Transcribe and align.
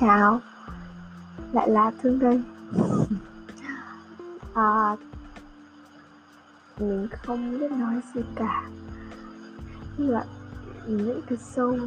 chào. 0.00 0.40
Lại 1.52 1.70
là 1.70 1.92
thương 2.02 2.18
đây 2.18 2.42
à, 4.54 4.96
mình 6.78 7.08
không 7.22 7.58
biết 7.58 7.70
nói 7.70 8.00
gì 8.14 8.20
cả. 8.34 8.68
Nhưng 9.98 10.12
mà 10.12 10.24
những 10.86 11.20
cái 11.26 11.38
sâu 11.38 11.78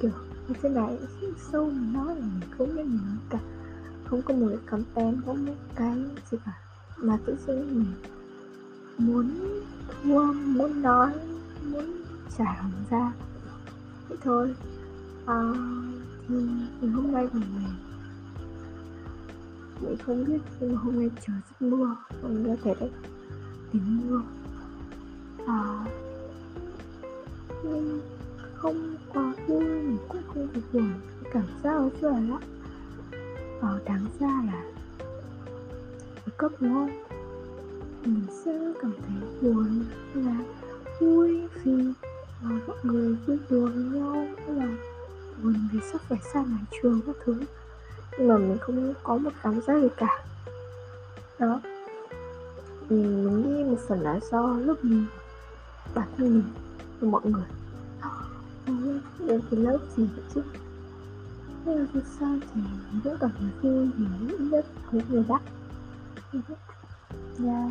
kiểu 0.00 0.10
như 0.48 0.54
thế 0.62 0.68
này 0.68 0.98
sâu 1.52 1.64
mình 1.64 1.92
nói 1.92 2.06
là 2.06 2.20
mình 2.20 2.50
không 2.58 2.76
biết 2.76 2.84
nói 2.86 3.16
cả. 3.30 3.38
Không 4.04 4.22
có 4.22 4.34
một 4.34 4.46
cái 4.48 4.58
content 4.66 5.26
không 5.26 5.46
một 5.46 5.52
cái 5.74 6.04
gì 6.30 6.38
cả. 6.46 6.52
Mà 6.96 7.18
tự 7.26 7.36
dưng 7.46 7.68
mình 7.70 7.92
muốn 8.98 9.30
thua 10.02 10.32
muốn 10.32 10.82
nói 10.82 11.12
muốn 11.72 12.02
trả 12.38 12.62
ra. 12.90 13.12
Vậy 14.08 14.18
thôi. 14.24 14.54
À, 15.26 15.52
thì, 16.80 16.88
hôm 16.88 17.12
nay 17.12 17.26
của 17.32 17.38
mình 17.38 17.74
mình 19.80 19.96
không 20.06 20.24
biết 20.24 20.38
nhưng 20.60 20.72
mà 20.72 20.80
hôm 20.80 20.98
nay 20.98 21.10
trời 21.26 21.36
rất 21.36 21.66
mưa. 21.66 21.96
Mình 22.22 22.56
có 22.64 22.72
thể 22.80 22.90
tìm 23.72 24.00
mưa. 24.08 24.22
À, 25.46 25.84
nhưng 27.64 28.00
không 28.54 28.96
quá 29.14 29.34
vui 29.46 29.64
mình 29.64 29.98
cũng 30.08 30.22
không 30.26 30.48
được 30.54 30.60
buồn. 30.72 30.92
Cảm 31.32 31.44
giác 31.62 31.72
ở 31.72 31.90
chỗ 32.00 32.10
lắm 32.10 32.40
ờ, 33.60 33.80
đáng 33.86 34.06
ra 34.20 34.42
là 34.46 34.62
ở 36.26 36.32
cấp 36.36 36.52
đúng 36.60 36.74
không 36.74 36.90
mình 38.04 38.22
sẽ 38.44 38.72
cảm 38.82 38.92
thấy 39.06 39.28
buồn 39.42 39.84
là 40.14 40.36
vui 41.00 41.48
vì 41.64 41.72
ờ, 42.42 42.48
mọi 42.66 42.76
người 42.82 43.16
vui 43.26 43.38
đùa 43.50 43.68
với 43.68 43.84
nhau. 43.84 44.26
Là 44.48 44.91
buồn 45.42 45.68
vì 45.72 45.78
sắp 45.92 46.00
phải 46.08 46.18
xa 46.32 46.42
nhà 46.42 46.58
trường 46.82 47.00
các 47.06 47.16
thứ. 47.24 47.40
Nhưng 48.18 48.28
mà 48.28 48.38
mình 48.38 48.58
không 48.60 48.94
có 49.02 49.16
một 49.16 49.30
cảm 49.42 49.60
giác 49.60 49.82
gì 49.82 49.88
cả. 49.96 50.24
Đó. 51.38 51.60
Mình, 52.88 53.24
mình 53.24 53.56
nghĩ 53.56 53.64
một 53.64 53.78
phần 53.88 54.00
là 54.00 54.20
do 54.30 54.56
lúc 54.56 54.84
mình 54.84 55.06
bản 55.94 56.08
thân 56.16 56.34
mình 56.34 56.44
và 57.00 57.08
mọi 57.08 57.22
người. 57.24 57.44
Đến 59.18 59.40
cái 59.50 59.60
lớp 59.60 59.78
gì 59.96 60.08
vậy 60.16 60.24
chứ? 60.34 60.42
Nhưng 61.64 61.78
mà 61.78 61.86
thực 61.94 62.04
sao 62.20 62.36
thì 62.54 62.60
vẫn 63.04 63.16
cảm 63.20 63.30
thấy 63.38 63.48
vui 63.62 63.90
vì 63.96 64.04
ít 64.28 64.40
nhất 64.40 64.66
thấy 64.90 65.02
người 65.08 65.24
đắt 65.28 65.42
yeah. 67.44 67.70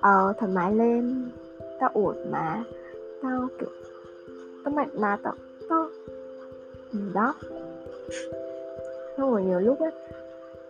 Ờ 0.00 0.32
thoải 0.38 0.52
mái 0.52 0.74
lên. 0.74 1.30
Tao 1.80 1.90
ổn 1.94 2.16
mà. 2.30 2.64
Tao 3.22 3.48
kiểu 3.58 3.68
tao 4.64 4.74
mạnh 4.74 4.88
mà 4.94 5.18
tao 5.22 5.34
tao 5.68 5.88
ừ, 6.92 6.98
đó. 7.14 7.34
Không 9.16 9.30
rồi 9.30 9.42
nhiều 9.42 9.60
lúc 9.60 9.80
ấy 9.80 9.90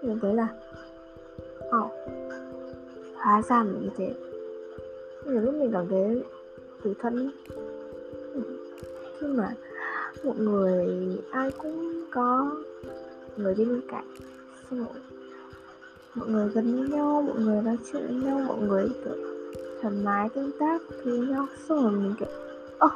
mình 0.02 0.18
thấy 0.22 0.34
là 0.34 0.48
họ 1.70 1.90
hóa 3.14 3.42
ra 3.48 3.62
mình 3.62 3.82
như 3.82 3.90
thế. 3.96 4.14
Nhiều 5.26 5.40
lúc 5.40 5.54
mình 5.54 5.70
cảm 5.72 5.88
thấy 5.88 6.22
tủi 6.84 6.94
thân 6.98 7.30
khi 9.20 9.26
mà 9.26 9.54
một 10.24 10.38
người 10.38 10.88
ai 11.30 11.50
cũng 11.50 12.04
có 12.10 12.50
người 13.36 13.54
đi 13.54 13.64
bên 13.64 13.80
cạnh. 13.88 14.04
Xong 14.70 14.78
rồi 14.78 14.88
mọi 16.14 16.28
người 16.28 16.48
gần 16.48 16.76
với 16.76 16.88
nhau 16.88 17.24
mọi 17.26 17.38
người 17.38 17.62
nói 17.62 17.76
chuyện 17.92 18.06
với 18.06 18.16
nhau 18.16 18.40
mọi 18.48 18.58
người 18.58 18.88
kiểu 19.04 19.14
thoải 19.82 19.94
mái 20.04 20.28
tương 20.28 20.50
tác 20.60 20.82
với 21.04 21.18
nhau. 21.18 21.46
Xong 21.68 21.82
rồi 21.82 21.92
mình 21.92 22.14
kiểu 22.20 22.28
ơ 22.78 22.86
oh, 22.86 22.92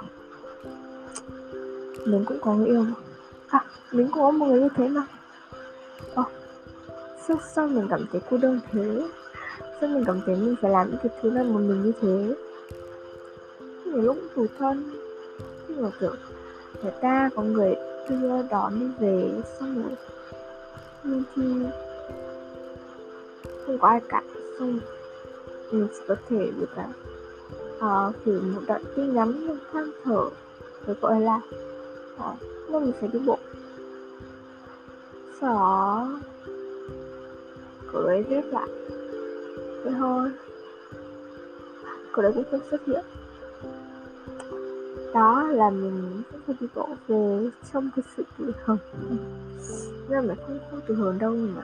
mình 2.06 2.25
cũng 2.26 2.38
có 2.41 2.54
người 2.54 2.66
yêu 2.66 2.82
mà 2.82 2.94
à 3.48 3.64
mình 3.92 4.08
cũng 4.12 4.22
có 4.22 4.30
một 4.30 4.47
người 4.47 4.60
như 4.60 4.69
thế 4.76 4.88
mà. 4.88 5.06
Ơ 6.14 6.22
oh, 6.22 6.28
sao, 7.28 7.36
sao 7.54 7.69
mình 7.69 7.86
cảm 7.91 8.06
thấy 8.12 8.20
cô 8.30 8.36
đơn 8.36 8.60
thế? 8.72 9.08
Sao 9.81 9.88
mình 9.88 10.04
cảm 10.06 10.20
thấy 10.26 10.36
mình 10.36 10.54
phải 10.62 10.70
làm 10.70 10.91
những 10.91 11.00
cái 11.02 11.12
thứ 11.22 11.31
này 11.31 11.44
một 11.44 11.60
mình 11.60 11.82
như 11.82 11.92
thế? 12.00 12.34
Nhiều 13.84 14.02
lúc 14.02 14.16
tủ 14.16 14.28
tủi 14.36 14.48
thân. 14.58 14.91
Nhưng 15.69 15.82
mà 15.82 15.91
kiểu 16.00 16.14
người 16.82 16.92
ta 17.00 17.31
có 17.36 17.42
người 17.42 17.75
đưa 18.08 18.42
đón 18.50 18.81
đi 18.81 18.86
về 18.98 19.42
xong 19.60 19.82
rồi 19.82 19.92
nhưng 21.04 21.22
thì 21.36 21.42
không 23.66 23.78
có 23.78 23.88
ai 23.88 24.00
cả. 24.08 24.22
Xong 24.58 24.80
mình 25.72 25.82
ừ, 25.82 25.86
chỉ 25.92 26.04
có 26.08 26.16
thể 26.28 26.52
được 26.60 26.69
ờ, 26.76 26.82
là 27.80 28.06
uh, 28.08 28.14
gửi 28.25 28.41
một 28.41 28.60
đoạn 28.66 28.82
tin 28.97 29.14
nhắn 29.14 29.32
nhưng 29.41 29.58
than 29.72 29.91
thở 30.04 30.28
với 30.86 30.97
gọi 31.00 31.20
là 31.20 31.41
ờ, 32.19 32.30
uh, 32.30 32.70
nên 32.70 32.82
mình 32.82 32.92
phải 33.00 33.08
đi 33.12 33.19
bộ. 33.26 33.38
Sau 35.41 35.54
đó 35.54 36.08
cậu 37.92 38.02
ấy 38.02 38.22
viết 38.22 38.44
lại 38.44 38.69
thế 39.84 39.91
thôi. 39.98 40.31
Cậu 42.12 42.22
đấy 42.22 42.32
cũng 42.34 42.44
không 42.50 42.60
xuất 42.70 42.81
hiện. 42.86 43.04
Đó 45.14 45.42
là 45.50 45.70
mình 45.70 46.22
sẽ 46.32 46.38
phải 46.46 46.56
đi 46.60 46.66
bộ 46.75 46.88
về 47.08 47.50
trong 47.72 47.91
cái 47.96 48.04
sự 48.16 48.22
tự 48.38 48.52
hưởng 48.64 48.78
nên 50.08 50.26
mình 50.26 50.36
không 50.46 50.58
không 50.70 50.81
tự 50.86 50.94
hưởng 50.94 51.19
đâu 51.19 51.32
mà 51.32 51.62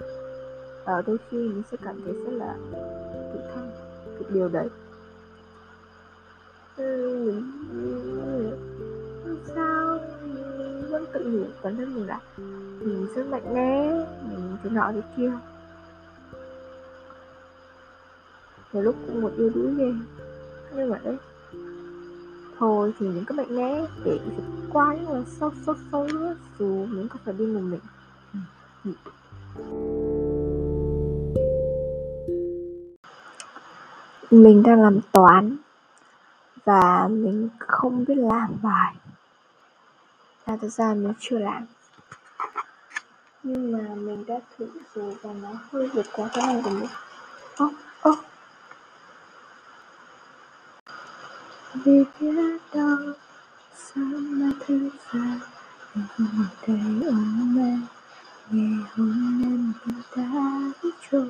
ở 0.85 1.03
đôi 1.07 1.17
khi 1.31 1.37
mình 1.39 1.63
sẽ 1.71 1.77
cảm 1.85 2.01
thấy 2.05 2.15
rất 2.15 2.33
là 2.33 2.57
tự 3.33 3.41
thân 3.55 3.71
cái 4.07 4.31
điều 4.33 4.49
đấy. 4.49 4.69
Ừ, 6.77 7.43
sao, 9.55 9.99
mình 10.23 10.91
vẫn 10.91 11.05
tự 11.13 11.25
nhủ 11.25 11.45
bản 11.63 11.77
thân 11.77 11.95
mình 11.95 12.07
là 12.07 12.21
mình 12.81 13.07
rất 13.15 13.27
mạnh 13.27 13.55
mẽ, 13.55 13.93
mình 14.23 14.57
thế 14.63 14.71
nọ 14.71 14.93
thế 14.93 15.03
kia. 15.17 15.33
Nhiều 18.73 18.83
lúc 18.83 18.97
cũng 19.07 19.23
một 19.23 19.33
yêu 19.37 19.51
đuối 19.55 19.75
ghê. 19.75 19.93
Nhưng 20.75 20.91
mà 20.91 21.01
đấy, 21.05 21.17
thôi 22.59 22.93
thì 22.99 23.07
những 23.07 23.25
cái 23.25 23.37
mạnh 23.37 23.57
mẽ 23.57 23.87
để 24.05 24.19
vượt 24.25 24.45
qua 24.73 24.95
những 24.95 25.13
là 25.13 25.23
sâu 25.41 25.51
sâu 25.67 25.75
sâu 25.93 26.07
nữa, 26.13 26.37
dù 26.59 26.87
mình 26.87 27.09
có 27.09 27.19
phải 27.25 27.35
đi 27.35 27.47
một 27.47 27.61
mình. 27.61 27.81
Ừ. 28.85 28.91
mình 34.31 34.63
đang 34.63 34.83
làm 34.83 35.01
toán 35.13 35.57
và 36.65 37.09
mình 37.09 37.49
không 37.59 38.05
biết 38.05 38.15
làm 38.17 38.49
bài. 38.63 38.95
À, 40.45 40.57
thật 40.61 40.69
ra 40.69 40.95
mình 40.95 41.13
chưa 41.21 41.39
làm. 41.39 41.67
Nhưng 43.43 43.73
mà 43.73 43.95
mình 43.95 44.25
đã 44.27 44.35
thử 44.57 44.69
rồi 44.95 45.17
và 45.23 45.31
nó 45.43 45.49
hơi 45.71 45.89
vượt 45.89 46.07
quá 46.13 46.29
cái 46.33 46.47
này 46.47 46.63
của 46.65 46.71
mình 46.71 46.89
ơ 47.57 47.69
ô 48.01 48.15
vì 51.75 52.05
biết 52.21 52.59
đâu 52.75 52.97
sao 53.77 54.05
mà 54.21 54.51
thứ 54.67 54.91
giãn 55.13 55.41
mình 55.95 56.07
không 56.17 56.47
thấy 56.63 56.81
ôm 57.07 57.57
em 57.59 57.83
ngày 58.51 58.85
hôm 58.95 59.43
em 59.45 59.73
tình 59.85 60.03
ta 60.17 60.61
trôi 61.11 61.29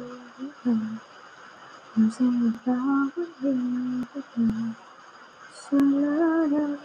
hầm 0.64 0.89
làm 1.96 2.10
sao 2.18 2.28
mà 2.30 2.50
đó 2.66 3.08
vẫn 3.16 3.26
hình 3.40 4.02
bất 4.14 4.20
ngờ 4.36 4.72
sao 5.54 5.80
lỡ 5.80 6.46
đâu 6.50 6.76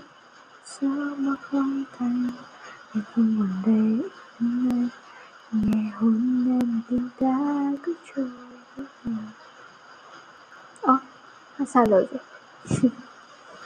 sao 0.66 1.16
mà 1.18 1.32
không 1.42 1.84
thành 1.98 2.24
ngày 2.94 3.04
không 3.16 3.36
còn 3.40 3.50
đây 3.66 4.10
ôm 4.40 4.70
em 4.70 4.90
nghe 5.52 5.92
hôn 5.96 6.46
em 6.62 6.82
tình 6.90 7.10
ta 7.20 7.72
cứ 7.84 7.94
trôi. 8.16 8.30
Hầm 10.84 10.98
ơ 11.58 11.66
sao 11.68 11.86
rồi 11.86 12.08
vậy. 12.12 12.90